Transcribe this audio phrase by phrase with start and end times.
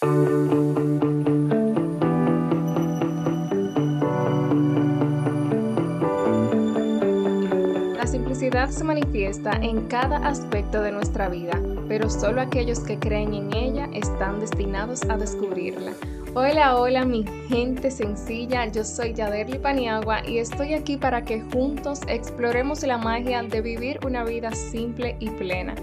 [0.00, 0.06] La
[8.06, 13.52] simplicidad se manifiesta en cada aspecto de nuestra vida, pero solo aquellos que creen en
[13.52, 15.94] ella están destinados a descubrirla.
[16.32, 22.02] Hola, hola mi gente sencilla, yo soy Yaderli Paniagua y estoy aquí para que juntos
[22.06, 25.74] exploremos la magia de vivir una vida simple y plena.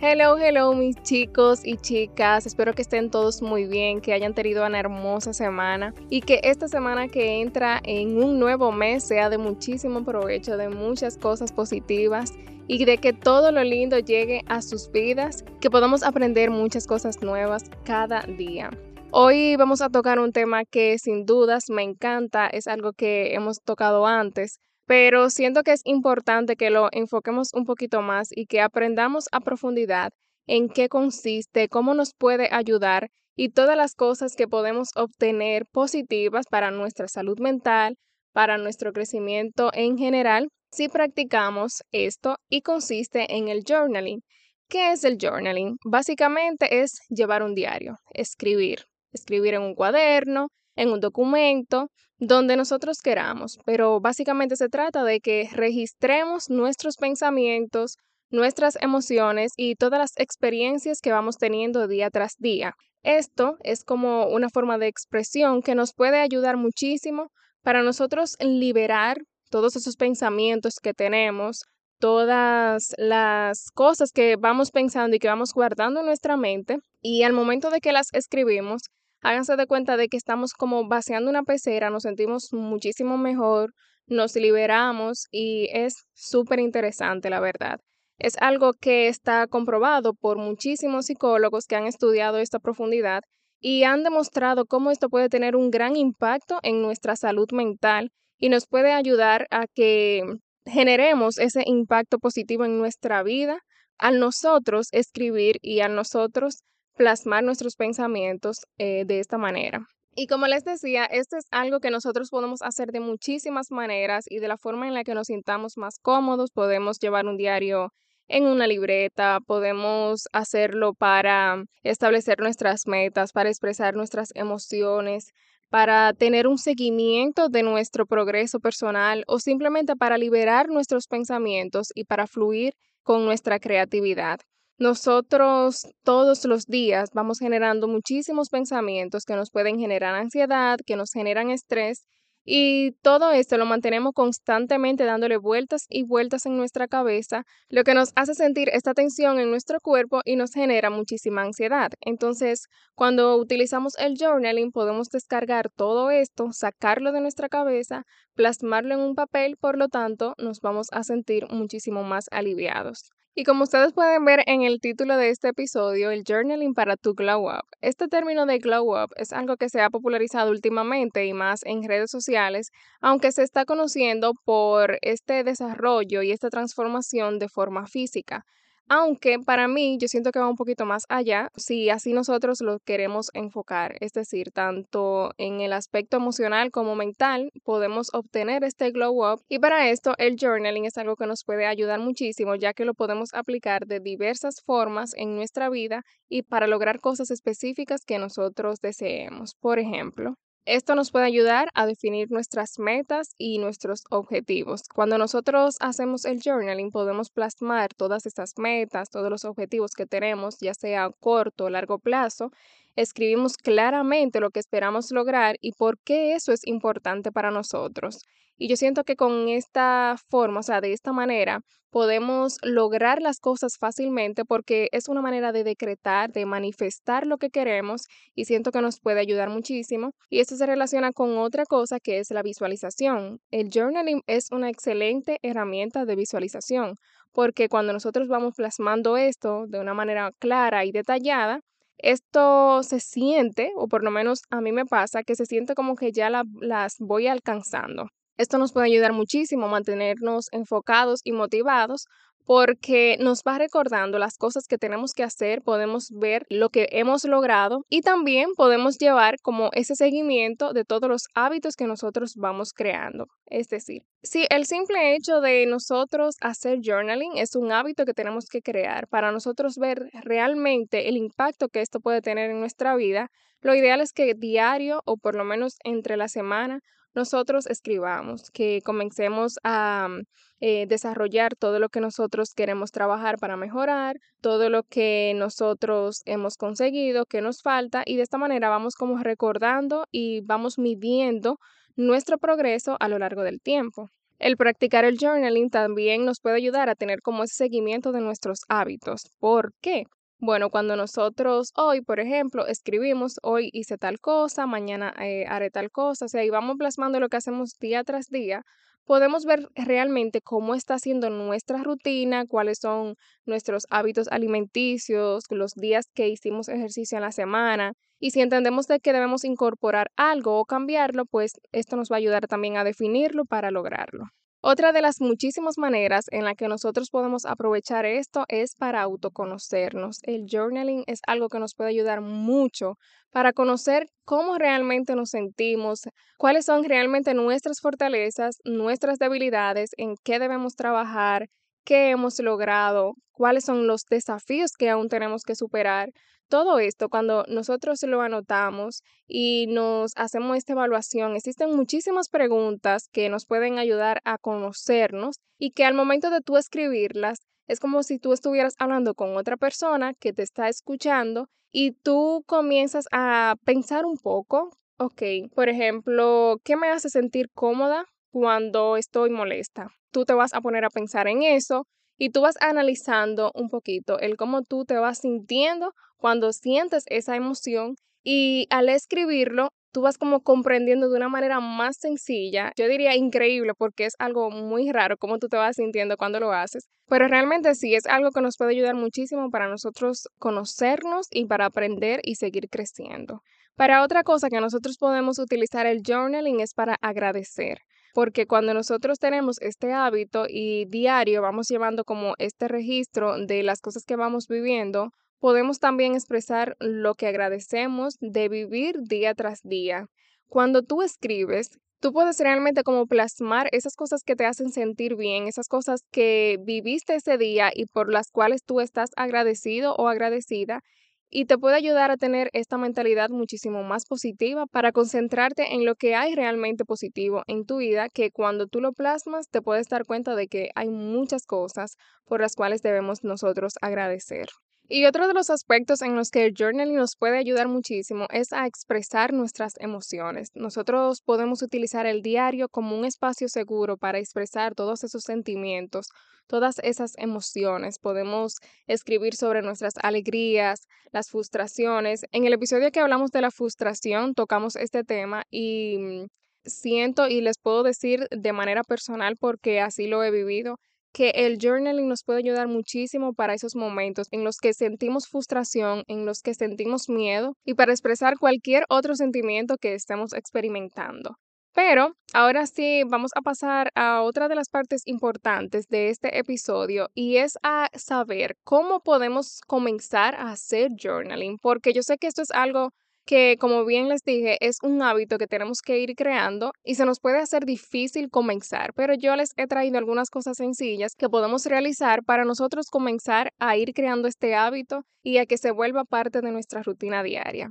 [0.00, 4.64] Hello, hello mis chicos y chicas, espero que estén todos muy bien, que hayan tenido
[4.64, 9.38] una hermosa semana y que esta semana que entra en un nuevo mes sea de
[9.38, 12.32] muchísimo provecho, de muchas cosas positivas
[12.68, 17.20] y de que todo lo lindo llegue a sus vidas, que podamos aprender muchas cosas
[17.20, 18.70] nuevas cada día.
[19.10, 23.62] Hoy vamos a tocar un tema que sin dudas me encanta, es algo que hemos
[23.62, 28.62] tocado antes, pero siento que es importante que lo enfoquemos un poquito más y que
[28.62, 30.12] aprendamos a profundidad
[30.46, 36.46] en qué consiste, cómo nos puede ayudar y todas las cosas que podemos obtener positivas
[36.50, 37.96] para nuestra salud mental,
[38.32, 44.22] para nuestro crecimiento en general, si practicamos esto y consiste en el journaling.
[44.70, 45.76] ¿Qué es el journaling?
[45.84, 50.48] Básicamente es llevar un diario, escribir, escribir en un cuaderno,
[50.78, 57.96] en un documento, donde nosotros queramos, pero básicamente se trata de que registremos nuestros pensamientos,
[58.30, 62.74] nuestras emociones y todas las experiencias que vamos teniendo día tras día.
[63.02, 67.30] Esto es como una forma de expresión que nos puede ayudar muchísimo
[67.62, 69.18] para nosotros liberar
[69.50, 71.62] todos esos pensamientos que tenemos,
[71.98, 77.32] todas las cosas que vamos pensando y que vamos guardando en nuestra mente y al
[77.32, 78.82] momento de que las escribimos,
[79.20, 83.72] háganse de cuenta de que estamos como vaciando una pecera, nos sentimos muchísimo mejor,
[84.06, 87.80] nos liberamos y es súper interesante, la verdad.
[88.18, 93.22] Es algo que está comprobado por muchísimos psicólogos que han estudiado esta profundidad
[93.60, 98.48] y han demostrado cómo esto puede tener un gran impacto en nuestra salud mental y
[98.48, 100.22] nos puede ayudar a que
[100.64, 103.60] generemos ese impacto positivo en nuestra vida
[103.98, 106.62] al nosotros escribir y a nosotros
[106.98, 109.86] plasmar nuestros pensamientos eh, de esta manera.
[110.14, 114.40] Y como les decía, esto es algo que nosotros podemos hacer de muchísimas maneras y
[114.40, 116.50] de la forma en la que nos sintamos más cómodos.
[116.50, 117.92] Podemos llevar un diario
[118.26, 125.32] en una libreta, podemos hacerlo para establecer nuestras metas, para expresar nuestras emociones,
[125.70, 132.04] para tener un seguimiento de nuestro progreso personal o simplemente para liberar nuestros pensamientos y
[132.04, 134.40] para fluir con nuestra creatividad.
[134.78, 141.10] Nosotros todos los días vamos generando muchísimos pensamientos que nos pueden generar ansiedad, que nos
[141.12, 142.04] generan estrés
[142.44, 147.92] y todo esto lo mantenemos constantemente dándole vueltas y vueltas en nuestra cabeza, lo que
[147.92, 151.90] nos hace sentir esta tensión en nuestro cuerpo y nos genera muchísima ansiedad.
[152.00, 159.00] Entonces, cuando utilizamos el journaling, podemos descargar todo esto, sacarlo de nuestra cabeza, plasmarlo en
[159.00, 163.10] un papel, por lo tanto, nos vamos a sentir muchísimo más aliviados.
[163.38, 167.14] Y como ustedes pueden ver en el título de este episodio, el journaling para tu
[167.14, 167.68] glow up.
[167.80, 171.84] Este término de glow up es algo que se ha popularizado últimamente y más en
[171.84, 178.44] redes sociales, aunque se está conociendo por este desarrollo y esta transformación de forma física.
[178.90, 182.78] Aunque para mí yo siento que va un poquito más allá si así nosotros lo
[182.80, 189.30] queremos enfocar, es decir, tanto en el aspecto emocional como mental podemos obtener este glow
[189.30, 192.86] up y para esto el journaling es algo que nos puede ayudar muchísimo ya que
[192.86, 198.18] lo podemos aplicar de diversas formas en nuestra vida y para lograr cosas específicas que
[198.18, 199.54] nosotros deseemos.
[199.60, 200.34] Por ejemplo,
[200.68, 204.82] esto nos puede ayudar a definir nuestras metas y nuestros objetivos.
[204.94, 210.58] Cuando nosotros hacemos el journaling, podemos plasmar todas estas metas, todos los objetivos que tenemos,
[210.60, 212.52] ya sea a corto o largo plazo.
[212.96, 218.26] Escribimos claramente lo que esperamos lograr y por qué eso es importante para nosotros.
[218.58, 221.60] Y yo siento que con esta forma, o sea, de esta manera,
[221.90, 227.50] podemos lograr las cosas fácilmente porque es una manera de decretar, de manifestar lo que
[227.50, 228.02] queremos
[228.34, 230.10] y siento que nos puede ayudar muchísimo.
[230.28, 233.40] Y esto se relaciona con otra cosa que es la visualización.
[233.50, 236.96] El journaling es una excelente herramienta de visualización
[237.32, 241.60] porque cuando nosotros vamos plasmando esto de una manera clara y detallada,
[241.98, 245.96] esto se siente, o por lo menos a mí me pasa, que se siente como
[245.96, 248.08] que ya las voy alcanzando.
[248.38, 252.06] Esto nos puede ayudar muchísimo a mantenernos enfocados y motivados
[252.48, 257.24] porque nos va recordando las cosas que tenemos que hacer, podemos ver lo que hemos
[257.24, 262.72] logrado y también podemos llevar como ese seguimiento de todos los hábitos que nosotros vamos
[262.72, 263.26] creando.
[263.44, 268.46] Es decir, si el simple hecho de nosotros hacer journaling es un hábito que tenemos
[268.46, 273.28] que crear para nosotros ver realmente el impacto que esto puede tener en nuestra vida,
[273.60, 276.80] lo ideal es que diario o por lo menos entre la semana
[277.18, 280.22] nosotros escribamos, que comencemos a mm,
[280.60, 286.56] eh, desarrollar todo lo que nosotros queremos trabajar para mejorar, todo lo que nosotros hemos
[286.56, 291.58] conseguido, que nos falta, y de esta manera vamos como recordando y vamos midiendo
[291.96, 294.08] nuestro progreso a lo largo del tiempo.
[294.38, 298.60] El practicar el journaling también nos puede ayudar a tener como ese seguimiento de nuestros
[298.68, 299.32] hábitos.
[299.40, 300.04] ¿Por qué?
[300.40, 305.90] Bueno, cuando nosotros hoy, por ejemplo, escribimos, hoy hice tal cosa, mañana eh, haré tal
[305.90, 308.62] cosa, o sea, y vamos plasmando lo que hacemos día tras día,
[309.04, 316.06] podemos ver realmente cómo está siendo nuestra rutina, cuáles son nuestros hábitos alimenticios, los días
[316.14, 317.94] que hicimos ejercicio en la semana.
[318.20, 322.18] Y si entendemos de que debemos incorporar algo o cambiarlo, pues esto nos va a
[322.18, 324.26] ayudar también a definirlo para lograrlo.
[324.60, 330.18] Otra de las muchísimas maneras en la que nosotros podemos aprovechar esto es para autoconocernos.
[330.22, 332.98] El journaling es algo que nos puede ayudar mucho
[333.30, 336.08] para conocer cómo realmente nos sentimos,
[336.38, 341.48] cuáles son realmente nuestras fortalezas, nuestras debilidades, en qué debemos trabajar,
[341.84, 346.10] qué hemos logrado, cuáles son los desafíos que aún tenemos que superar.
[346.48, 353.28] Todo esto, cuando nosotros lo anotamos y nos hacemos esta evaluación, existen muchísimas preguntas que
[353.28, 358.18] nos pueden ayudar a conocernos y que al momento de tú escribirlas, es como si
[358.18, 364.06] tú estuvieras hablando con otra persona que te está escuchando y tú comienzas a pensar
[364.06, 365.22] un poco, ok,
[365.54, 369.88] por ejemplo, ¿qué me hace sentir cómoda cuando estoy molesta?
[370.10, 371.86] Tú te vas a poner a pensar en eso
[372.18, 377.36] y tú vas analizando un poquito el cómo tú te vas sintiendo cuando sientes esa
[377.36, 383.16] emoción y al escribirlo, tú vas como comprendiendo de una manera más sencilla, yo diría
[383.16, 387.26] increíble porque es algo muy raro cómo tú te vas sintiendo cuando lo haces, pero
[387.28, 392.20] realmente sí es algo que nos puede ayudar muchísimo para nosotros conocernos y para aprender
[392.22, 393.42] y seguir creciendo.
[393.76, 397.78] Para otra cosa que nosotros podemos utilizar el journaling es para agradecer
[398.14, 403.80] porque cuando nosotros tenemos este hábito y diario vamos llevando como este registro de las
[403.80, 405.10] cosas que vamos viviendo,
[405.40, 410.06] podemos también expresar lo que agradecemos de vivir día tras día.
[410.48, 415.46] Cuando tú escribes, tú puedes realmente como plasmar esas cosas que te hacen sentir bien,
[415.46, 420.80] esas cosas que viviste ese día y por las cuales tú estás agradecido o agradecida
[421.30, 425.94] y te puede ayudar a tener esta mentalidad muchísimo más positiva para concentrarte en lo
[425.94, 430.04] que hay realmente positivo en tu vida, que cuando tú lo plasmas te puedes dar
[430.04, 434.48] cuenta de que hay muchas cosas por las cuales debemos nosotros agradecer.
[434.90, 438.54] Y otro de los aspectos en los que el journaling nos puede ayudar muchísimo es
[438.54, 440.48] a expresar nuestras emociones.
[440.54, 446.08] Nosotros podemos utilizar el diario como un espacio seguro para expresar todos esos sentimientos,
[446.48, 447.98] todas esas emociones.
[447.98, 448.56] Podemos
[448.88, 450.80] escribir sobre nuestras alegrías,
[451.12, 452.22] las frustraciones.
[452.32, 456.26] En el episodio que hablamos de la frustración tocamos este tema y mm,
[456.64, 460.76] siento y les puedo decir de manera personal porque así lo he vivido
[461.12, 466.04] que el journaling nos puede ayudar muchísimo para esos momentos en los que sentimos frustración,
[466.06, 471.36] en los que sentimos miedo y para expresar cualquier otro sentimiento que estemos experimentando.
[471.74, 477.08] Pero ahora sí, vamos a pasar a otra de las partes importantes de este episodio
[477.14, 482.42] y es a saber cómo podemos comenzar a hacer journaling, porque yo sé que esto
[482.42, 482.90] es algo
[483.28, 487.04] que, como bien les dije, es un hábito que tenemos que ir creando y se
[487.04, 491.66] nos puede hacer difícil comenzar, pero yo les he traído algunas cosas sencillas que podemos
[491.66, 496.40] realizar para nosotros comenzar a ir creando este hábito y a que se vuelva parte
[496.40, 497.70] de nuestra rutina diaria.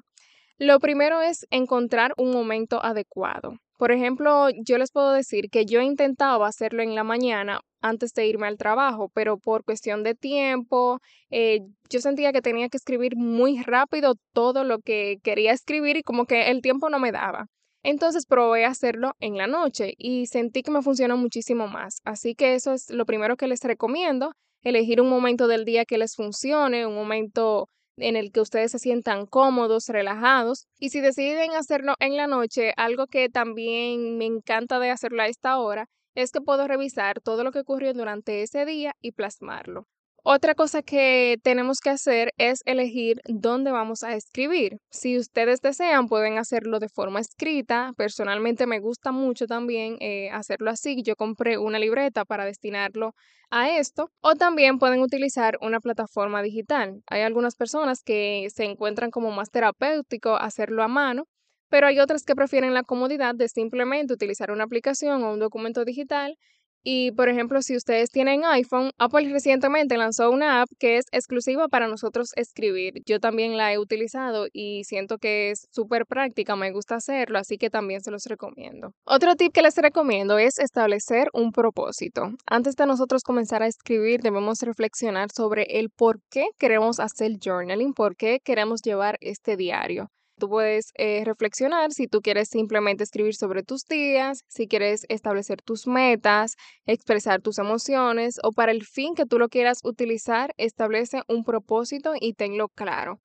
[0.60, 3.54] Lo primero es encontrar un momento adecuado.
[3.77, 8.25] Por ejemplo, yo les puedo decir que yo intentaba hacerlo en la mañana antes de
[8.27, 13.15] irme al trabajo, pero por cuestión de tiempo, eh, yo sentía que tenía que escribir
[13.15, 17.48] muy rápido todo lo que quería escribir y como que el tiempo no me daba.
[17.84, 22.01] Entonces probé hacerlo en la noche y sentí que me funcionó muchísimo más.
[22.03, 26.00] Así que eso es lo primero que les recomiendo, elegir un momento del día que
[26.00, 30.68] les funcione, un momento en el que ustedes se sientan cómodos, relajados.
[30.80, 35.27] Y si deciden hacerlo en la noche, algo que también me encanta de hacerlo a
[35.27, 39.86] esta hora es que puedo revisar todo lo que ocurrió durante ese día y plasmarlo.
[40.29, 44.79] Otra cosa que tenemos que hacer es elegir dónde vamos a escribir.
[44.91, 47.93] Si ustedes desean, pueden hacerlo de forma escrita.
[47.96, 51.01] Personalmente me gusta mucho también eh, hacerlo así.
[51.01, 53.13] Yo compré una libreta para destinarlo
[53.51, 54.12] a esto.
[54.19, 57.01] O también pueden utilizar una plataforma digital.
[57.07, 61.24] Hay algunas personas que se encuentran como más terapéutico hacerlo a mano
[61.69, 65.84] pero hay otras que prefieren la comodidad de simplemente utilizar una aplicación o un documento
[65.84, 66.38] digital
[66.84, 71.67] y, por ejemplo, si ustedes tienen iPhone, Apple recientemente lanzó una app que es exclusiva
[71.67, 72.93] para nosotros escribir.
[73.05, 77.57] Yo también la he utilizado y siento que es súper práctica, me gusta hacerlo, así
[77.57, 78.93] que también se los recomiendo.
[79.05, 82.31] Otro tip que les recomiendo es establecer un propósito.
[82.46, 87.93] Antes de nosotros comenzar a escribir, debemos reflexionar sobre el por qué queremos hacer journaling,
[87.93, 90.10] por qué queremos llevar este diario.
[90.39, 95.62] Tú puedes eh, reflexionar si tú quieres simplemente escribir sobre tus días, si quieres establecer
[95.63, 101.22] tus metas, expresar tus emociones o para el fin que tú lo quieras utilizar, establece
[101.27, 103.20] un propósito y tenlo claro.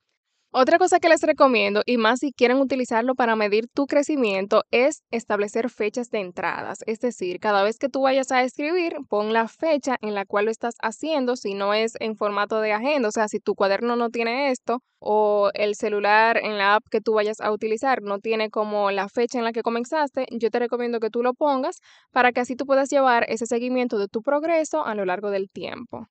[0.55, 5.03] Otra cosa que les recomiendo, y más si quieren utilizarlo para medir tu crecimiento, es
[5.11, 6.81] establecer fechas de entradas.
[6.87, 10.45] Es decir, cada vez que tú vayas a escribir, pon la fecha en la cual
[10.45, 13.97] lo estás haciendo, si no es en formato de agenda, o sea, si tu cuaderno
[13.97, 18.19] no tiene esto, o el celular en la app que tú vayas a utilizar no
[18.19, 21.79] tiene como la fecha en la que comenzaste, yo te recomiendo que tú lo pongas
[22.11, 25.49] para que así tú puedas llevar ese seguimiento de tu progreso a lo largo del
[25.51, 26.09] tiempo.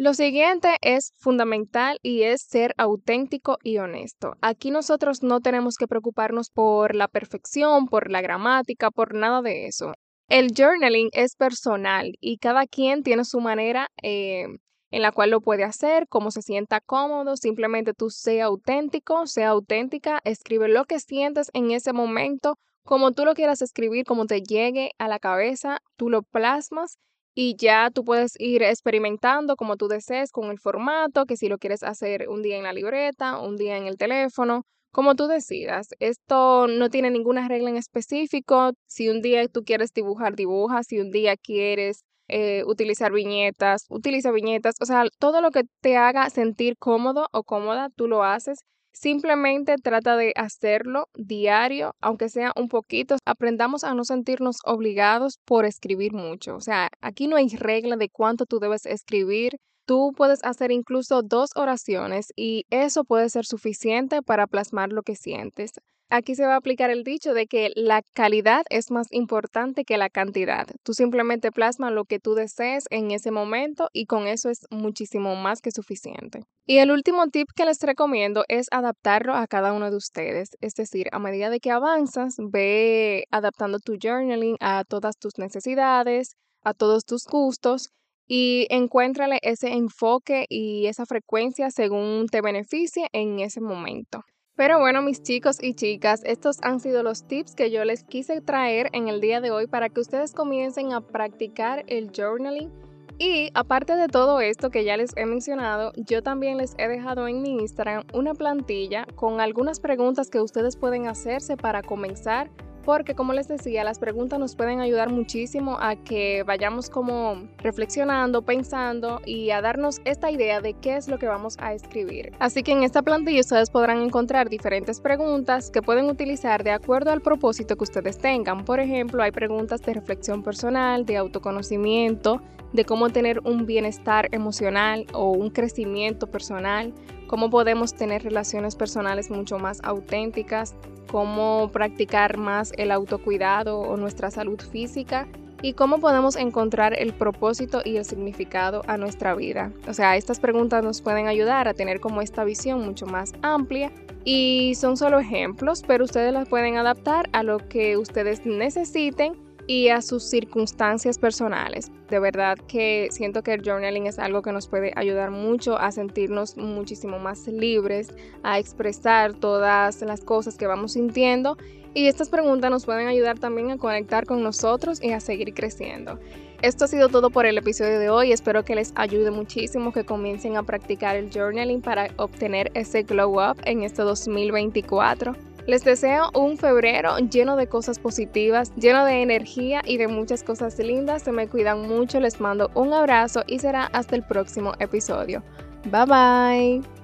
[0.00, 4.32] Lo siguiente es fundamental y es ser auténtico y honesto.
[4.40, 9.66] Aquí nosotros no tenemos que preocuparnos por la perfección, por la gramática, por nada de
[9.66, 9.92] eso.
[10.26, 14.46] El journaling es personal y cada quien tiene su manera eh,
[14.90, 19.50] en la cual lo puede hacer, como se sienta cómodo, simplemente tú sea auténtico, sea
[19.50, 24.40] auténtica, escribe lo que sientes en ese momento, como tú lo quieras escribir, como te
[24.40, 26.96] llegue a la cabeza, tú lo plasmas
[27.34, 31.58] y ya tú puedes ir experimentando como tú desees con el formato, que si lo
[31.58, 35.88] quieres hacer un día en la libreta, un día en el teléfono, como tú decidas.
[36.00, 38.72] Esto no tiene ninguna regla en específico.
[38.86, 40.82] Si un día tú quieres dibujar, dibuja.
[40.82, 44.76] Si un día quieres eh, utilizar viñetas, utiliza viñetas.
[44.80, 48.60] O sea, todo lo que te haga sentir cómodo o cómoda, tú lo haces.
[48.92, 53.16] Simplemente trata de hacerlo diario, aunque sea un poquito.
[53.24, 56.56] Aprendamos a no sentirnos obligados por escribir mucho.
[56.56, 59.56] O sea, aquí no hay regla de cuánto tú debes escribir.
[59.90, 65.16] Tú puedes hacer incluso dos oraciones y eso puede ser suficiente para plasmar lo que
[65.16, 65.72] sientes.
[66.10, 69.98] Aquí se va a aplicar el dicho de que la calidad es más importante que
[69.98, 70.68] la cantidad.
[70.84, 75.34] Tú simplemente plasma lo que tú desees en ese momento y con eso es muchísimo
[75.34, 76.44] más que suficiente.
[76.66, 80.50] Y el último tip que les recomiendo es adaptarlo a cada uno de ustedes.
[80.60, 86.36] Es decir, a medida de que avanzas, ve adaptando tu journaling a todas tus necesidades,
[86.62, 87.90] a todos tus gustos
[88.32, 94.24] y encuéntrale ese enfoque y esa frecuencia según te beneficie en ese momento.
[94.54, 98.40] Pero bueno, mis chicos y chicas, estos han sido los tips que yo les quise
[98.40, 102.70] traer en el día de hoy para que ustedes comiencen a practicar el journaling.
[103.18, 107.26] Y aparte de todo esto que ya les he mencionado, yo también les he dejado
[107.26, 112.48] en mi Instagram una plantilla con algunas preguntas que ustedes pueden hacerse para comenzar
[112.90, 118.42] porque como les decía, las preguntas nos pueden ayudar muchísimo a que vayamos como reflexionando,
[118.42, 122.32] pensando y a darnos esta idea de qué es lo que vamos a escribir.
[122.40, 127.12] Así que en esta plantilla ustedes podrán encontrar diferentes preguntas que pueden utilizar de acuerdo
[127.12, 128.64] al propósito que ustedes tengan.
[128.64, 132.42] Por ejemplo, hay preguntas de reflexión personal, de autoconocimiento,
[132.72, 136.92] de cómo tener un bienestar emocional o un crecimiento personal,
[137.28, 140.74] cómo podemos tener relaciones personales mucho más auténticas,
[141.10, 145.26] cómo practicar más el autocuidado o nuestra salud física
[145.62, 149.72] y cómo podemos encontrar el propósito y el significado a nuestra vida.
[149.88, 153.90] O sea, estas preguntas nos pueden ayudar a tener como esta visión mucho más amplia
[154.24, 159.34] y son solo ejemplos, pero ustedes las pueden adaptar a lo que ustedes necesiten
[159.70, 161.92] y a sus circunstancias personales.
[162.08, 165.92] De verdad que siento que el journaling es algo que nos puede ayudar mucho a
[165.92, 168.08] sentirnos muchísimo más libres,
[168.42, 171.56] a expresar todas las cosas que vamos sintiendo
[171.94, 176.18] y estas preguntas nos pueden ayudar también a conectar con nosotros y a seguir creciendo.
[176.62, 178.32] Esto ha sido todo por el episodio de hoy.
[178.32, 183.40] Espero que les ayude muchísimo que comiencen a practicar el journaling para obtener ese glow
[183.40, 185.49] up en este 2024.
[185.66, 190.78] Les deseo un febrero lleno de cosas positivas, lleno de energía y de muchas cosas
[190.78, 191.22] lindas.
[191.22, 195.42] Se me cuidan mucho, les mando un abrazo y será hasta el próximo episodio.
[195.84, 196.99] Bye bye.